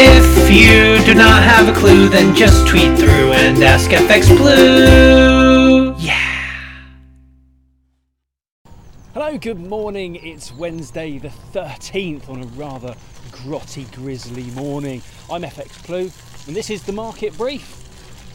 [0.00, 5.92] If you do not have a clue, then just tweet through and ask FX Blue.
[5.98, 6.14] Yeah.
[9.12, 10.14] Hello, good morning.
[10.14, 12.94] It's Wednesday the 13th on a rather
[13.32, 15.02] grotty, grizzly morning.
[15.28, 16.12] I'm FX Blue,
[16.46, 17.84] and this is the market brief.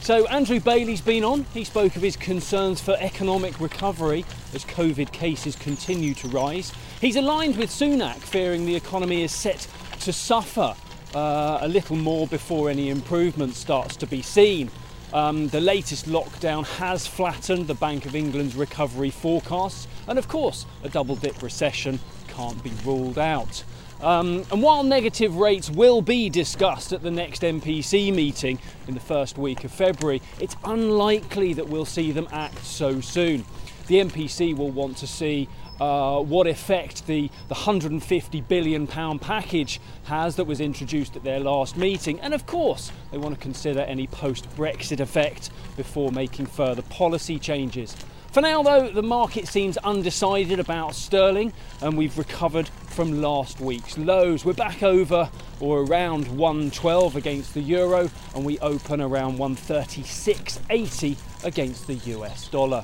[0.01, 1.45] So, Andrew Bailey's been on.
[1.53, 6.73] He spoke of his concerns for economic recovery as COVID cases continue to rise.
[6.99, 9.65] He's aligned with Sunak, fearing the economy is set
[10.01, 10.75] to suffer
[11.13, 14.69] uh, a little more before any improvement starts to be seen.
[15.13, 20.65] Um, the latest lockdown has flattened the Bank of England's recovery forecasts, and of course,
[20.83, 23.63] a double dip recession can't be ruled out.
[24.01, 28.99] Um, and while negative rates will be discussed at the next MPC meeting in the
[28.99, 33.45] first week of February, it's unlikely that we'll see them act so soon.
[33.87, 35.47] The MPC will want to see
[35.79, 41.39] uh, what effect the, the 150 billion pound package has that was introduced at their
[41.39, 46.45] last meeting, and of course, they want to consider any post Brexit effect before making
[46.45, 47.95] further policy changes.
[48.33, 53.95] For now, though, the market seems undecided about sterling, and we've recovered from last week's
[53.95, 54.43] lows.
[54.43, 61.85] We're back over or around 112 against the euro, and we open around 136.80 against
[61.85, 62.83] the US dollar.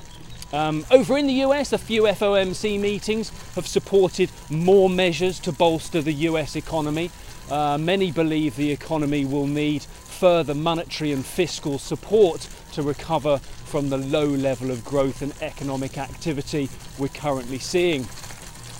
[0.52, 6.02] Um, over in the US, a few FOMC meetings have supported more measures to bolster
[6.02, 7.10] the US economy.
[7.50, 13.88] Uh, many believe the economy will need further monetary and fiscal support to recover from
[13.88, 18.06] the low level of growth and economic activity we're currently seeing.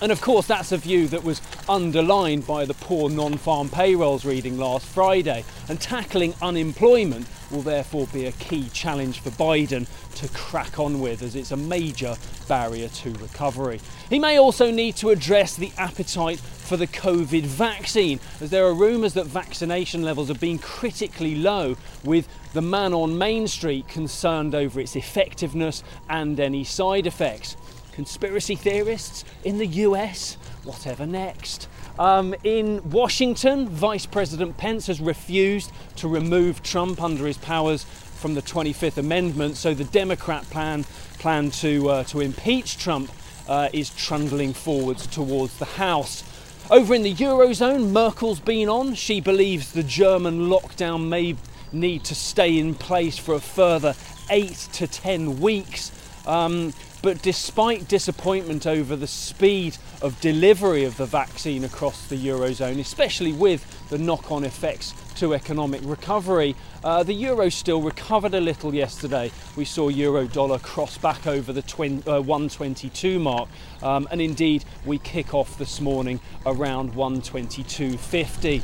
[0.03, 4.25] And of course, that's a view that was underlined by the poor non farm payrolls
[4.25, 5.45] reading last Friday.
[5.69, 11.23] And tackling unemployment will therefore be a key challenge for Biden to crack on with,
[11.23, 12.17] as it's a major
[12.49, 13.81] barrier to recovery.
[14.09, 18.75] He may also need to address the appetite for the COVID vaccine, as there are
[18.75, 24.55] rumours that vaccination levels have been critically low, with the man on Main Street concerned
[24.55, 27.57] over its effectiveness and any side effects
[28.01, 31.69] conspiracy theorists in the US, whatever next.
[31.99, 38.33] Um, in Washington, Vice President Pence has refused to remove Trump under his powers from
[38.33, 40.85] the 25th Amendment, so the Democrat plan,
[41.19, 43.13] plan to, uh, to impeach Trump
[43.47, 46.25] uh, is trundling forwards towards the House.
[46.71, 48.95] Over in the Eurozone, Merkel's been on.
[48.95, 51.37] She believes the German lockdown may
[51.71, 53.95] need to stay in place for a further
[54.31, 55.93] eight to ten weeks.
[56.27, 56.73] Um,
[57.03, 63.33] but despite disappointment over the speed of delivery of the vaccine across the Eurozone, especially
[63.33, 66.55] with the knock on effects to economic recovery,
[66.85, 69.31] uh, the euro still recovered a little yesterday.
[69.57, 73.49] We saw euro dollar cross back over the twin, uh, 122 mark,
[73.83, 78.63] um, and indeed we kick off this morning around 122.50.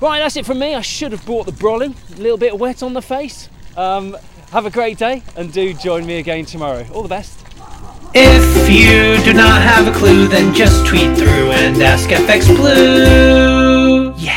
[0.00, 0.74] Right, that's it from me.
[0.74, 3.48] I should have brought the brolly, a little bit wet on the face.
[3.76, 4.16] Um,
[4.52, 6.86] have a great day and do join me again tomorrow.
[6.92, 7.38] All the best.
[8.14, 14.14] If you do not have a clue, then just tweet through and ask FX Blue.
[14.18, 14.31] Yeah.